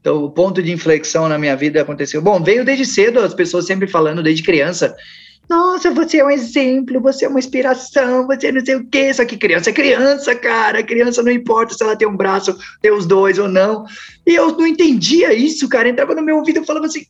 [0.06, 2.22] Então, o ponto de inflexão na minha vida aconteceu.
[2.22, 4.96] Bom, veio desde cedo, as pessoas sempre falando, desde criança,
[5.50, 9.12] Nossa, você é um exemplo, você é uma inspiração, você não sei o quê.
[9.12, 10.84] Só que criança é criança, cara.
[10.84, 13.84] Criança não importa se ela tem um braço, tem os dois ou não.
[14.28, 15.90] E eu não entendia isso, cara.
[15.90, 17.08] Entrava no meu ouvido e falava assim: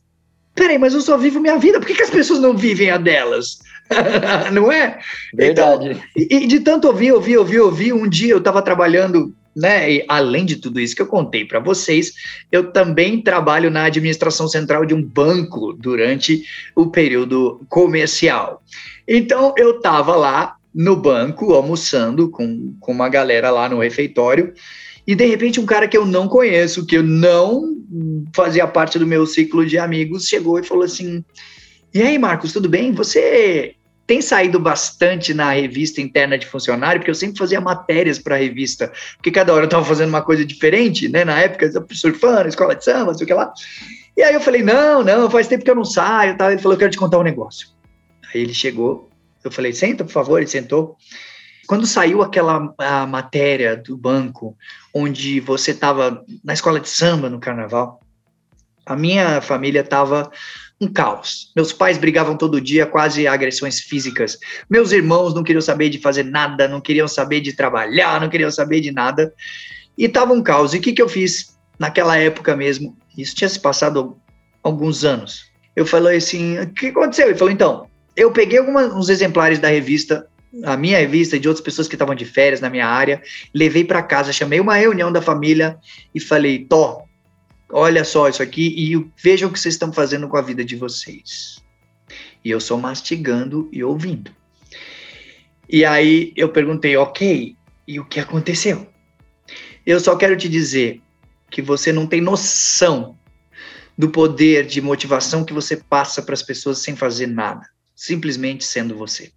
[0.54, 2.96] peraí, mas eu só vivo minha vida, por que, que as pessoas não vivem a
[2.96, 3.58] delas?
[4.54, 4.98] não é?
[5.34, 5.90] Verdade.
[5.90, 9.90] Então, e, e, de tanto ouvir, ouvir, ouvir, ouvir, um dia eu estava trabalhando né?
[9.90, 12.12] E além de tudo isso que eu contei para vocês,
[12.52, 18.62] eu também trabalho na administração central de um banco durante o período comercial.
[19.08, 24.52] Então eu estava lá no banco almoçando com, com uma galera lá no refeitório
[25.06, 27.76] e de repente um cara que eu não conheço, que eu não
[28.34, 31.24] fazia parte do meu ciclo de amigos, chegou e falou assim:
[31.94, 32.92] "E aí, Marcos, tudo bem?
[32.92, 38.36] Você tem saído bastante na revista interna de funcionário, porque eu sempre fazia matérias para
[38.36, 41.24] a revista, porque cada hora eu estava fazendo uma coisa diferente, né?
[41.24, 43.52] Na época, surfando, escola de samba, sei o que lá.
[44.16, 46.36] E aí eu falei, não, não, faz tempo que eu não saio.
[46.36, 46.52] Tá?
[46.52, 47.68] Ele falou, eu quero te contar um negócio.
[48.32, 49.10] Aí ele chegou,
[49.44, 50.96] eu falei, senta, por favor, ele sentou.
[51.66, 52.72] Quando saiu aquela
[53.08, 54.56] matéria do banco,
[54.94, 58.00] onde você estava na escola de samba no carnaval,
[58.86, 60.30] a minha família estava
[60.80, 61.50] um caos.
[61.56, 64.38] Meus pais brigavam todo dia, quase agressões físicas.
[64.68, 68.50] Meus irmãos não queriam saber de fazer nada, não queriam saber de trabalhar, não queriam
[68.50, 69.32] saber de nada.
[69.96, 70.74] E tava um caos.
[70.74, 72.96] E o que, que eu fiz naquela época mesmo?
[73.16, 74.16] Isso tinha se passado
[74.62, 75.50] alguns anos.
[75.74, 77.28] Eu falei assim: o que aconteceu?
[77.28, 80.26] Ele falou: então, eu peguei alguns exemplares da revista
[80.64, 83.20] a minha revista e de outras pessoas que estavam de férias na minha área,
[83.54, 85.76] levei para casa, chamei uma reunião da família
[86.14, 87.05] e falei: Tó,
[87.70, 90.76] olha só isso aqui e vejam o que vocês estão fazendo com a vida de
[90.76, 91.62] vocês.
[92.44, 94.30] E eu só mastigando e ouvindo.
[95.68, 98.86] E aí eu perguntei, ok, e o que aconteceu?
[99.84, 101.00] Eu só quero te dizer
[101.50, 103.18] que você não tem noção
[103.96, 108.96] do poder de motivação que você passa para as pessoas sem fazer nada, simplesmente sendo
[108.96, 109.32] você.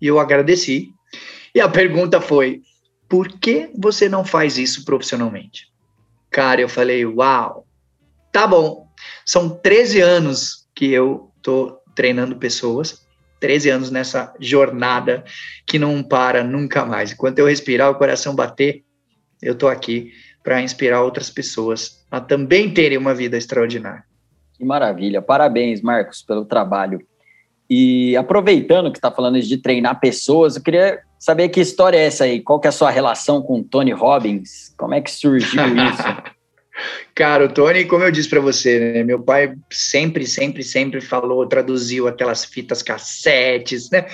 [0.00, 0.92] E eu agradeci.
[1.54, 2.62] E a pergunta foi:
[3.08, 5.73] por que você não faz isso profissionalmente?
[6.34, 7.64] Cara, eu falei, uau,
[8.32, 8.88] tá bom.
[9.24, 13.06] São 13 anos que eu tô treinando pessoas,
[13.38, 15.22] 13 anos nessa jornada
[15.64, 17.12] que não para nunca mais.
[17.12, 18.82] Enquanto eu respirar, o coração bater,
[19.40, 24.02] eu tô aqui para inspirar outras pessoas a também terem uma vida extraordinária.
[24.54, 25.22] Que maravilha.
[25.22, 27.00] Parabéns, Marcos, pelo trabalho.
[27.70, 32.24] E aproveitando que está falando de treinar pessoas, eu queria saber que história é essa
[32.24, 32.40] aí.
[32.40, 34.74] Qual que é a sua relação com o Tony Robbins?
[34.76, 36.02] Como é que surgiu isso?
[37.14, 41.46] Cara, o Tony, como eu disse para você, né, meu pai sempre, sempre, sempre falou,
[41.46, 44.06] traduziu aquelas fitas cassetes, né?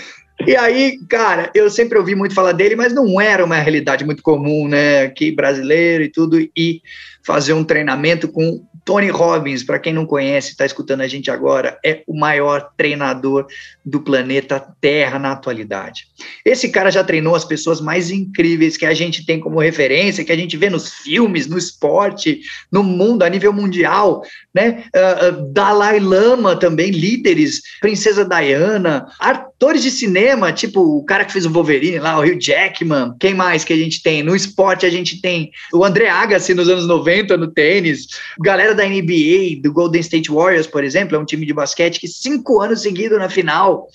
[0.47, 4.23] E aí, cara, eu sempre ouvi muito falar dele, mas não era uma realidade muito
[4.23, 5.03] comum, né?
[5.03, 6.81] Aqui brasileiro e tudo, e
[7.23, 11.79] fazer um treinamento com Tony Robbins, para quem não conhece, está escutando a gente agora,
[11.85, 13.47] é o maior treinador
[13.85, 16.09] do planeta Terra na atualidade.
[16.45, 20.33] Esse cara já treinou as pessoas mais incríveis que a gente tem como referência, que
[20.33, 22.41] a gente vê nos filmes, no esporte,
[22.73, 24.83] no mundo, a nível mundial, né?
[24.89, 29.07] Uh, Dalai Lama também, líderes, Princesa Diana,
[29.61, 33.35] atores de cinema, tipo o cara que fez o Wolverine lá, o Hugh Jackman, quem
[33.35, 34.23] mais que a gente tem?
[34.23, 38.07] No esporte a gente tem o André Agassi nos anos 90 no tênis,
[38.43, 42.09] galera da NBA, do Golden State Warriors, por exemplo, é um time de basquete que
[42.09, 43.87] cinco anos seguidos na final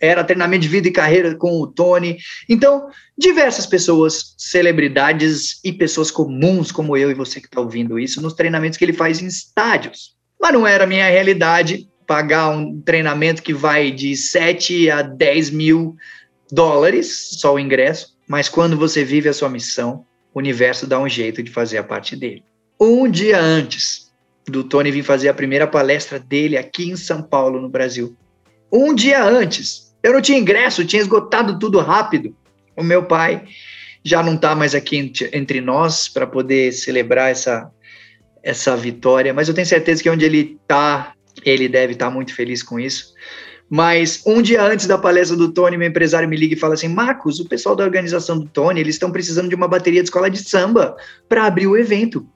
[0.00, 2.18] era treinamento de vida e carreira com o Tony.
[2.48, 8.22] Então, diversas pessoas, celebridades e pessoas comuns como eu e você que está ouvindo isso,
[8.22, 10.14] nos treinamentos que ele faz em estádios.
[10.40, 15.50] Mas não era a minha realidade pagar um treinamento que vai de 7 a 10
[15.50, 15.94] mil
[16.50, 18.16] dólares, só o ingresso.
[18.26, 21.84] Mas quando você vive a sua missão, o universo dá um jeito de fazer a
[21.84, 22.42] parte dele.
[22.80, 24.10] Um dia antes
[24.46, 28.16] do Tony vir fazer a primeira palestra dele aqui em São Paulo, no Brasil.
[28.72, 32.34] Um dia antes, eu não tinha ingresso, tinha esgotado tudo rápido.
[32.74, 33.44] O meu pai
[34.02, 37.70] já não está mais aqui entre nós para poder celebrar essa,
[38.42, 41.12] essa vitória, mas eu tenho certeza que onde ele está,
[41.44, 43.14] ele deve estar tá muito feliz com isso.
[43.70, 46.88] Mas um dia antes da palestra do Tony, meu empresário me liga e fala assim:
[46.88, 50.30] Marcos, o pessoal da organização do Tony, eles estão precisando de uma bateria de escola
[50.30, 50.96] de samba
[51.28, 52.26] para abrir o evento.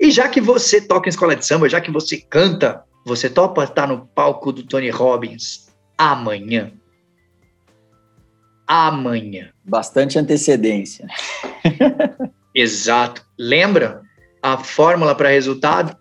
[0.00, 3.64] E já que você toca em escola de samba, já que você canta, você topa
[3.64, 6.72] estar no palco do Tony Robbins amanhã.
[8.66, 9.50] Amanhã.
[9.64, 11.06] Bastante antecedência.
[12.54, 13.24] Exato.
[13.38, 14.02] Lembra?
[14.42, 15.96] A fórmula para resultado?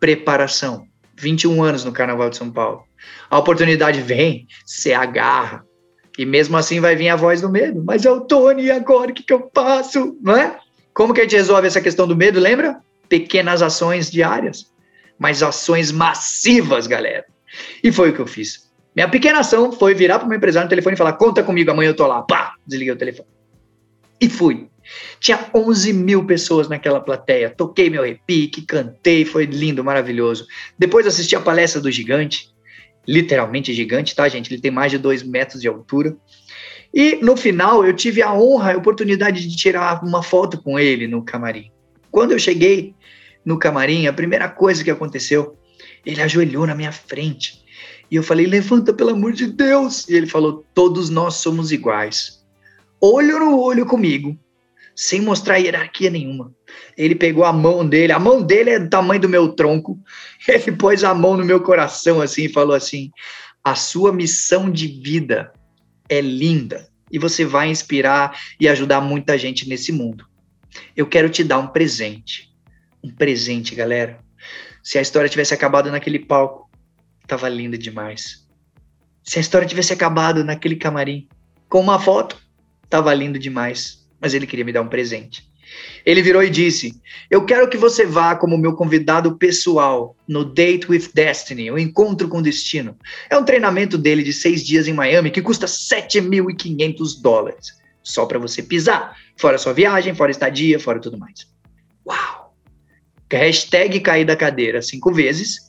[0.00, 0.85] Preparação.
[1.18, 2.84] 21 anos no Carnaval de São Paulo.
[3.30, 5.64] A oportunidade vem, você agarra.
[6.18, 7.82] E mesmo assim vai vir a voz do medo.
[7.84, 10.16] Mas é o Tony, agora o que, que eu faço?
[10.22, 10.58] Não é?
[10.94, 12.40] Como que a gente resolve essa questão do medo?
[12.40, 12.80] Lembra?
[13.08, 14.70] pequenas ações diárias,
[15.18, 17.24] mas ações massivas, galera.
[17.82, 18.70] E foi o que eu fiz.
[18.94, 21.70] Minha pequena ação foi virar para o meu empresário no telefone e falar: conta comigo,
[21.70, 22.22] amanhã eu tô lá.
[22.22, 22.54] Pá!
[22.66, 23.28] Desliguei o telefone.
[24.20, 24.68] E fui.
[25.18, 27.50] Tinha 11 mil pessoas naquela plateia.
[27.50, 30.46] Toquei meu repique, cantei, foi lindo, maravilhoso.
[30.78, 32.50] Depois assisti a palestra do gigante,
[33.06, 34.52] literalmente gigante, tá, gente?
[34.52, 36.16] Ele tem mais de dois metros de altura.
[36.92, 41.06] E no final eu tive a honra, a oportunidade de tirar uma foto com ele
[41.06, 41.70] no camarim.
[42.10, 42.94] Quando eu cheguei
[43.44, 45.56] no camarim, a primeira coisa que aconteceu,
[46.04, 47.64] ele ajoelhou na minha frente.
[48.10, 50.08] E eu falei: levanta, pelo amor de Deus.
[50.08, 52.44] E ele falou: todos nós somos iguais.
[53.00, 54.38] Olho no olho comigo
[54.96, 56.50] sem mostrar hierarquia nenhuma.
[56.96, 60.02] Ele pegou a mão dele, a mão dele é do tamanho do meu tronco.
[60.48, 63.10] Ele pôs a mão no meu coração assim e falou assim:
[63.62, 65.52] "A sua missão de vida
[66.08, 70.26] é linda e você vai inspirar e ajudar muita gente nesse mundo.
[70.96, 72.50] Eu quero te dar um presente.
[73.04, 74.18] Um presente, galera.
[74.82, 76.70] Se a história tivesse acabado naquele palco,
[77.26, 78.46] tava linda demais.
[79.22, 81.28] Se a história tivesse acabado naquele camarim
[81.68, 82.40] com uma foto,
[82.88, 85.44] tava lindo demais mas ele queria me dar um presente.
[86.04, 86.94] Ele virou e disse:
[87.30, 92.28] Eu quero que você vá como meu convidado pessoal no Date with Destiny, o Encontro
[92.28, 92.96] com Destino.
[93.28, 97.74] É um treinamento dele de seis dias em Miami que custa 7.500 dólares.
[98.02, 99.16] Só para você pisar.
[99.36, 101.46] Fora sua viagem, fora estadia, fora tudo mais.
[102.06, 102.54] Uau!
[103.30, 105.68] Hashtag cair da cadeira cinco vezes.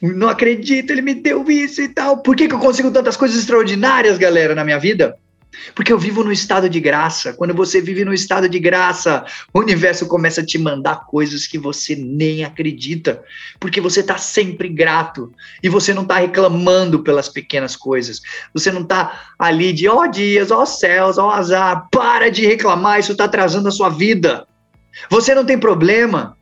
[0.00, 2.18] Não acredito, ele me deu isso e tal.
[2.18, 5.16] Por que, que eu consigo tantas coisas extraordinárias, galera, na minha vida?
[5.74, 7.32] Porque eu vivo no estado de graça.
[7.32, 11.58] Quando você vive no estado de graça, o universo começa a te mandar coisas que
[11.58, 13.22] você nem acredita.
[13.58, 15.32] Porque você está sempre grato.
[15.62, 18.20] E você não está reclamando pelas pequenas coisas.
[18.54, 21.88] Você não está ali de, ó oh, dias, ó oh, céus, ó oh, azar.
[21.90, 24.46] Para de reclamar, isso está atrasando a sua vida.
[25.10, 26.36] Você não tem problema.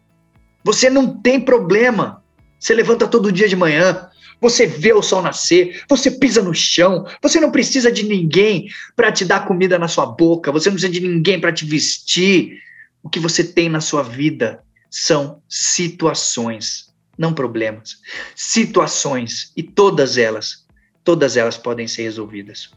[0.63, 2.23] Você não tem problema.
[2.59, 4.09] Você levanta todo dia de manhã,
[4.45, 9.11] você vê o sol nascer, você pisa no chão, você não precisa de ninguém para
[9.11, 12.59] te dar comida na sua boca, você não precisa de ninguém para te vestir.
[13.03, 17.97] O que você tem na sua vida são situações, não problemas.
[18.37, 20.67] Situações e todas elas,
[21.03, 22.71] todas elas podem ser resolvidas.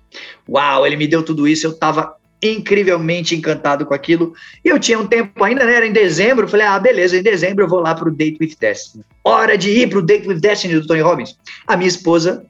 [0.47, 4.34] Uau, ele me deu tudo isso, eu estava incrivelmente encantado com aquilo.
[4.63, 5.76] E eu tinha um tempo ainda, né?
[5.76, 6.47] Era em dezembro.
[6.47, 9.04] Falei, ah, beleza, em dezembro eu vou lá pro Date with Destiny.
[9.23, 11.38] Hora de ir pro Date with Destiny do Tony Robbins.
[11.65, 12.45] A minha esposa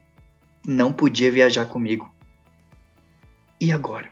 [0.66, 2.12] não podia viajar comigo.
[3.60, 4.08] E agora?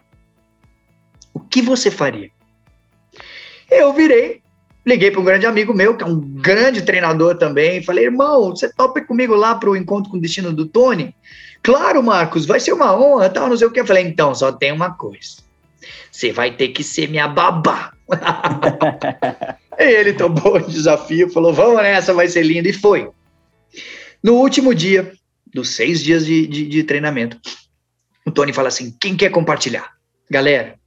[1.33, 2.31] O que você faria?
[3.71, 4.41] Eu virei,
[4.85, 8.73] liguei para um grande amigo meu, que é um grande treinador também, falei, irmão, você
[8.73, 11.15] topa comigo lá para o encontro com o destino do Tony?
[11.62, 13.81] Claro, Marcos, vai ser uma honra, tal, não sei o que.
[13.81, 15.46] Eu falei, então, só tem uma coisa
[16.11, 17.92] você vai ter que ser minha babá.
[19.79, 23.11] ele tomou o desafio, falou: vamos nessa, vai ser lindo, e foi.
[24.22, 25.12] No último dia,
[25.53, 27.38] dos seis dias de, de, de treinamento,
[28.25, 29.92] o Tony fala assim: quem quer compartilhar?
[30.31, 30.79] Galera,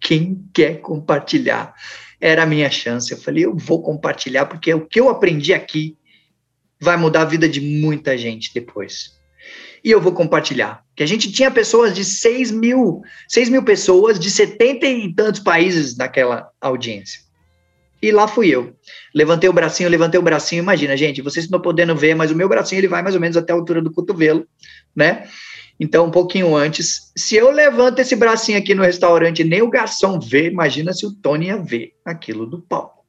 [0.00, 1.74] quem quer compartilhar?
[2.20, 3.10] Era a minha chance.
[3.12, 5.96] Eu falei: eu vou compartilhar, porque o que eu aprendi aqui
[6.80, 9.19] vai mudar a vida de muita gente depois
[9.84, 10.82] e eu vou compartilhar.
[10.94, 15.40] Que a gente tinha pessoas de 6 mil, 6 mil pessoas de 70 e tantos
[15.40, 17.20] países naquela audiência.
[18.02, 18.74] E lá fui eu.
[19.14, 20.62] Levantei o bracinho, levantei o bracinho.
[20.62, 23.36] Imagina, gente, vocês estão podendo ver, mas o meu bracinho ele vai mais ou menos
[23.36, 24.46] até a altura do cotovelo,
[24.96, 25.28] né?
[25.78, 27.10] Então, um pouquinho antes.
[27.16, 31.06] Se eu levanto esse bracinho aqui no restaurante e nem o garçom vê, imagina se
[31.06, 32.99] o Tony ia ver aquilo do palco.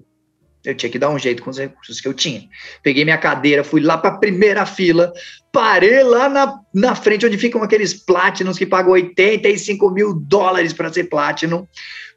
[0.64, 2.48] Eu tinha que dar um jeito com os recursos que eu tinha.
[2.84, 5.12] Peguei minha cadeira, fui lá para a primeira fila,
[5.52, 10.94] parei lá na, na frente onde ficam aqueles Platinums que pagam 85 mil dólares para
[10.94, 11.66] ser Platinum.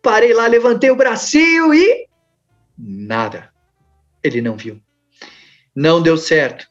[0.03, 2.07] Parei lá, levantei o bracinho e.
[2.79, 3.51] Nada.
[4.23, 4.79] Ele não viu.
[5.75, 6.67] Não deu certo.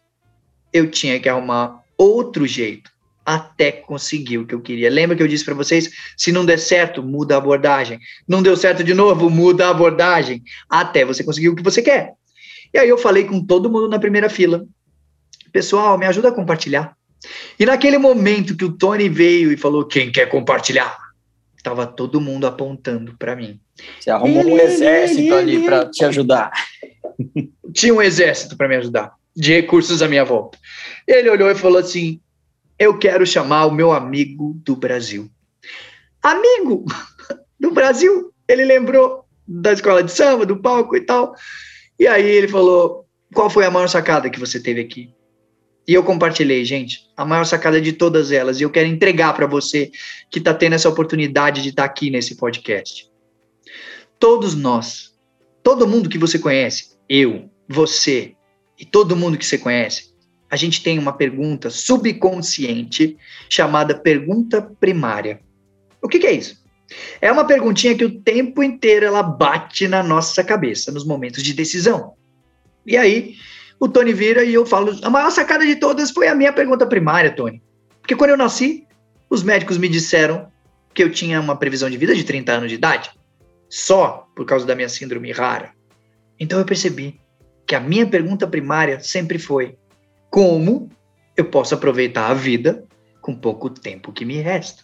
[0.72, 2.93] Eu tinha que arrumar outro jeito
[3.26, 4.90] até conseguir o que eu queria.
[4.90, 5.90] Lembra que eu disse para vocês?
[6.18, 8.00] Se não der certo, muda a abordagem.
[8.28, 10.44] Não deu certo de novo, muda a abordagem.
[10.70, 12.14] Até você conseguir o que você quer.
[12.74, 14.66] E aí eu falei com todo mundo na primeira fila.
[15.52, 16.96] Pessoal, me ajuda a compartilhar.
[17.60, 20.98] E naquele momento que o Tony veio e falou: Quem quer compartilhar?
[21.64, 23.60] Tava todo mundo apontando para mim.
[24.00, 26.52] Você arrumou ele, um exército ele, ali para te ajudar.
[27.74, 30.58] Tinha um exército para me ajudar, de recursos à minha volta.
[31.08, 32.20] Ele olhou e falou assim:
[32.84, 35.30] eu quero chamar o meu amigo do Brasil.
[36.22, 36.86] Amigo
[37.60, 38.34] do Brasil?
[38.48, 41.34] Ele lembrou da escola de samba, do palco e tal.
[41.98, 45.14] E aí ele falou: qual foi a maior sacada que você teve aqui?
[45.88, 48.60] E eu compartilhei, gente, a maior sacada de todas elas.
[48.60, 49.92] E eu quero entregar para você
[50.30, 53.10] que está tendo essa oportunidade de estar tá aqui nesse podcast.
[54.18, 55.14] Todos nós,
[55.62, 58.36] todo mundo que você conhece, eu, você
[58.80, 60.13] e todo mundo que você conhece,
[60.54, 63.18] a gente tem uma pergunta subconsciente
[63.50, 65.40] chamada pergunta primária.
[66.00, 66.64] O que, que é isso?
[67.20, 71.56] É uma perguntinha que o tempo inteiro ela bate na nossa cabeça nos momentos de
[71.56, 72.14] decisão.
[72.86, 73.34] E aí,
[73.80, 76.86] o Tony vira e eu falo: a maior sacada de todas foi a minha pergunta
[76.86, 77.60] primária, Tony.
[78.00, 78.86] Porque quando eu nasci,
[79.32, 80.52] os médicos me disseram
[80.94, 83.10] que eu tinha uma previsão de vida de 30 anos de idade,
[83.68, 85.72] só por causa da minha síndrome rara.
[86.40, 87.20] Então eu percebi
[87.66, 89.80] que a minha pergunta primária sempre foi:
[90.34, 90.90] como
[91.38, 92.84] eu posso aproveitar a vida
[93.22, 94.82] com pouco tempo que me resta?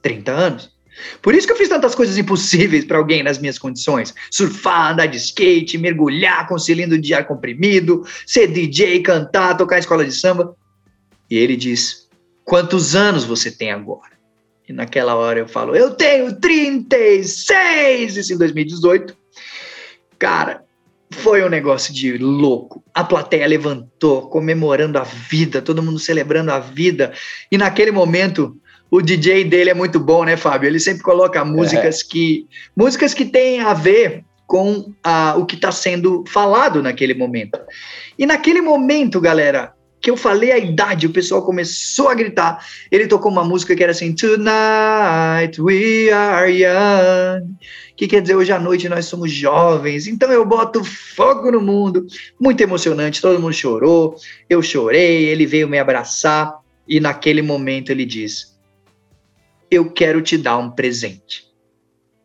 [0.00, 0.72] 30 anos.
[1.20, 5.06] Por isso que eu fiz tantas coisas impossíveis para alguém nas minhas condições: surfar, andar
[5.06, 10.54] de skate, mergulhar com cilindro de ar comprimido, ser DJ, cantar, tocar escola de samba.
[11.28, 12.08] E ele diz:
[12.44, 14.12] Quantos anos você tem agora?
[14.68, 18.18] E naquela hora eu falo: Eu tenho 36!
[18.18, 19.16] Isso em 2018.
[20.16, 20.63] Cara,
[21.14, 22.82] foi um negócio de louco.
[22.92, 27.12] A plateia levantou, comemorando a vida, todo mundo celebrando a vida.
[27.50, 28.56] E naquele momento,
[28.90, 30.68] o DJ dele é muito bom, né, Fábio?
[30.68, 32.04] Ele sempre coloca músicas é.
[32.08, 32.46] que
[32.76, 37.58] músicas que têm a ver com a, o que está sendo falado naquele momento.
[38.18, 39.73] E naquele momento, galera,
[40.04, 42.62] que eu falei a idade, o pessoal começou a gritar.
[42.92, 47.56] Ele tocou uma música que era assim: Tonight we are young.
[47.96, 50.06] Que quer dizer, hoje à noite nós somos jovens.
[50.06, 52.06] Então eu boto fogo no mundo.
[52.38, 54.14] Muito emocionante, todo mundo chorou.
[54.46, 56.54] Eu chorei, ele veio me abraçar.
[56.86, 58.58] E naquele momento ele diz:
[59.70, 61.46] Eu quero te dar um presente.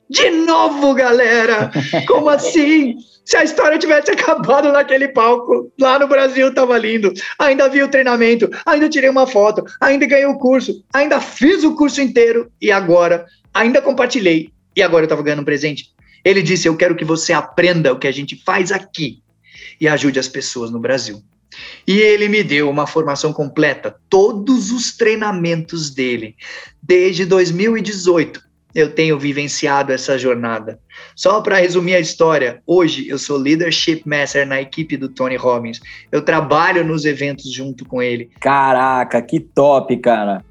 [0.10, 1.72] De novo, galera!
[2.06, 2.98] Como assim?
[3.30, 7.14] Se a história tivesse acabado naquele palco, lá no Brasil tava lindo.
[7.38, 11.76] Ainda vi o treinamento, ainda tirei uma foto, ainda ganhei o curso, ainda fiz o
[11.76, 15.92] curso inteiro e agora ainda compartilhei e agora eu tava ganhando um presente.
[16.26, 19.22] Ele disse: "Eu quero que você aprenda o que a gente faz aqui
[19.80, 21.22] e ajude as pessoas no Brasil".
[21.86, 26.36] E ele me deu uma formação completa, todos os treinamentos dele,
[26.82, 30.80] desde 2018 eu tenho vivenciado essa jornada.
[31.16, 35.80] Só para resumir a história, hoje eu sou Leadership Master na equipe do Tony Robbins.
[36.12, 38.30] Eu trabalho nos eventos junto com ele.
[38.40, 40.44] Caraca, que top, cara.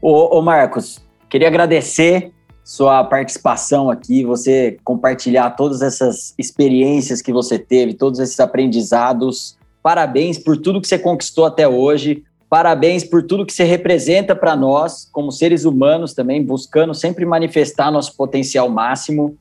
[0.00, 2.30] Ô, ô Marcos, queria agradecer
[2.62, 9.58] sua participação aqui, você compartilhar todas essas experiências que você teve, todos esses aprendizados.
[9.82, 12.24] Parabéns por tudo que você conquistou até hoje.
[12.48, 17.90] Parabéns por tudo que você representa para nós, como seres humanos também, buscando sempre manifestar
[17.90, 19.36] nosso potencial máximo.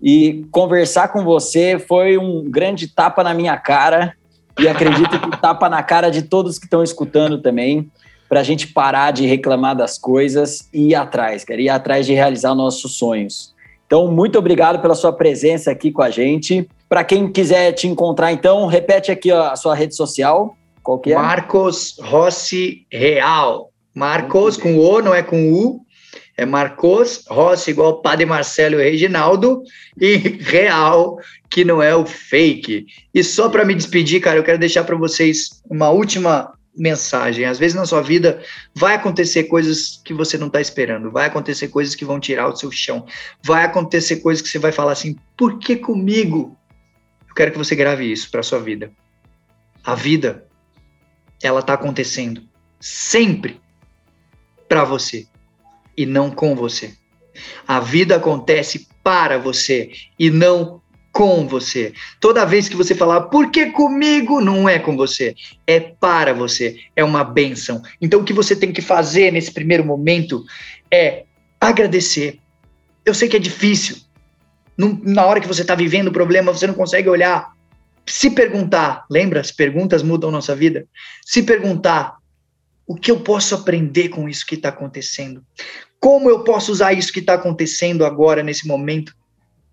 [0.00, 4.14] E conversar com você foi um grande tapa na minha cara,
[4.58, 7.90] e acredito que tapa na cara de todos que estão escutando também,
[8.28, 12.12] para a gente parar de reclamar das coisas e ir atrás, cara, ir atrás de
[12.12, 13.54] realizar nossos sonhos.
[13.86, 16.68] Então, muito obrigado pela sua presença aqui com a gente.
[16.90, 20.57] Para quem quiser te encontrar, então, repete aqui a sua rede social.
[20.88, 21.14] Qual que é?
[21.14, 23.70] Marcos Rossi Real.
[23.94, 25.82] Marcos com O, não é com U.
[26.34, 29.62] É Marcos Rossi igual Padre Marcelo e Reginaldo
[30.00, 31.18] e Real,
[31.50, 32.86] que não é o fake.
[33.12, 37.44] E só para me despedir, cara, eu quero deixar para vocês uma última mensagem.
[37.44, 38.42] Às vezes na sua vida
[38.74, 42.56] vai acontecer coisas que você não está esperando, vai acontecer coisas que vão tirar o
[42.56, 43.04] seu chão,
[43.42, 46.56] vai acontecer coisas que você vai falar assim: por que comigo?
[47.28, 48.90] Eu quero que você grave isso para sua vida.
[49.84, 50.47] A vida
[51.42, 52.42] ela está acontecendo
[52.80, 53.60] sempre
[54.68, 55.26] para você
[55.96, 56.94] e não com você.
[57.66, 60.80] A vida acontece para você e não
[61.12, 61.92] com você.
[62.20, 64.40] Toda vez que você falar, por que comigo?
[64.40, 65.34] Não é com você,
[65.66, 67.82] é para você, é uma benção.
[68.00, 70.44] Então, o que você tem que fazer nesse primeiro momento
[70.90, 71.24] é
[71.60, 72.38] agradecer.
[73.04, 73.96] Eu sei que é difícil.
[74.76, 77.52] Na hora que você está vivendo o problema, você não consegue olhar
[78.08, 79.40] se perguntar, lembra?
[79.40, 80.86] As perguntas mudam nossa vida.
[81.24, 82.16] Se perguntar,
[82.86, 85.44] o que eu posso aprender com isso que está acontecendo?
[86.00, 89.14] Como eu posso usar isso que está acontecendo agora, nesse momento,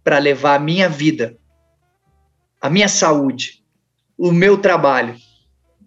[0.04, 1.38] para levar a minha vida,
[2.62, 3.64] a minha saúde,
[4.18, 5.16] o meu trabalho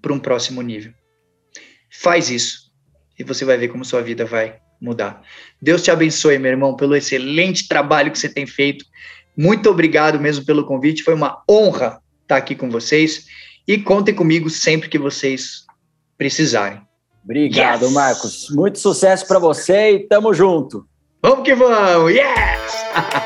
[0.01, 0.93] para um próximo nível?
[1.91, 2.73] Faz isso
[3.19, 5.23] e você vai ver como sua vida vai mudar.
[5.61, 8.85] Deus te abençoe, meu irmão, pelo excelente trabalho que você tem feito.
[9.37, 13.24] Muito obrigado mesmo pelo convite, foi uma honra estar tá aqui com vocês
[13.66, 15.64] e contem comigo sempre que vocês
[16.16, 16.81] precisarem.
[17.24, 17.93] Obrigado, yes!
[17.93, 18.47] Marcos.
[18.51, 20.87] Muito sucesso para você e tamo junto.
[21.22, 22.12] Vamos que vamos!
[22.12, 22.72] Yes!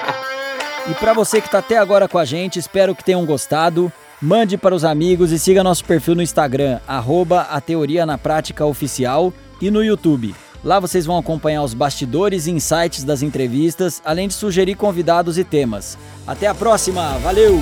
[0.90, 3.92] e para você que está até agora com a gente, espero que tenham gostado.
[4.20, 8.64] Mande para os amigos e siga nosso perfil no Instagram, arroba a Teoria na Prática
[8.64, 10.32] Oficial e no YouTube.
[10.64, 15.44] Lá vocês vão acompanhar os bastidores e insights das entrevistas, além de sugerir convidados e
[15.44, 15.98] temas.
[16.24, 17.60] Até a próxima, valeu!